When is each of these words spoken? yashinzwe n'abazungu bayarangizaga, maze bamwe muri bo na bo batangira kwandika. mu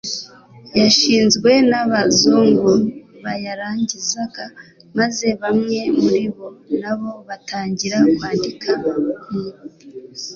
yashinzwe 0.79 1.51
n'abazungu 1.69 2.71
bayarangizaga, 3.23 4.45
maze 4.97 5.27
bamwe 5.41 5.79
muri 5.99 6.25
bo 6.35 6.47
na 6.81 6.93
bo 6.99 7.11
batangira 7.27 7.97
kwandika. 8.15 8.71
mu 9.29 9.43